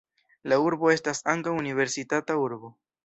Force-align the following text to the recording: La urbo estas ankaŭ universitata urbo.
La 0.53 0.57
urbo 0.67 0.89
estas 0.93 1.21
ankaŭ 1.35 1.53
universitata 1.59 2.39
urbo. 2.47 2.73